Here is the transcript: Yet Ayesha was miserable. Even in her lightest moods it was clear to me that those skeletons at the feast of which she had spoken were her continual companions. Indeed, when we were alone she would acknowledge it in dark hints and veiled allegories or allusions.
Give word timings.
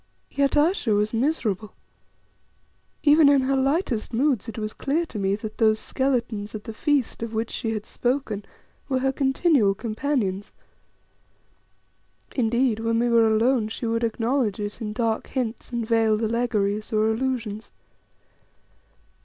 Yet 0.31 0.57
Ayesha 0.57 0.95
was 0.95 1.13
miserable. 1.13 1.73
Even 3.03 3.29
in 3.29 3.41
her 3.41 3.55
lightest 3.55 4.11
moods 4.13 4.49
it 4.49 4.57
was 4.57 4.73
clear 4.73 5.05
to 5.05 5.19
me 5.19 5.35
that 5.35 5.59
those 5.59 5.77
skeletons 5.77 6.55
at 6.55 6.63
the 6.63 6.73
feast 6.73 7.21
of 7.21 7.35
which 7.35 7.51
she 7.51 7.69
had 7.73 7.85
spoken 7.85 8.43
were 8.89 8.97
her 8.97 9.11
continual 9.11 9.75
companions. 9.75 10.53
Indeed, 12.35 12.79
when 12.79 12.97
we 12.97 13.09
were 13.09 13.27
alone 13.31 13.67
she 13.67 13.85
would 13.85 14.03
acknowledge 14.03 14.59
it 14.59 14.81
in 14.81 14.91
dark 14.91 15.27
hints 15.27 15.71
and 15.71 15.85
veiled 15.85 16.23
allegories 16.23 16.91
or 16.91 17.11
allusions. 17.11 17.69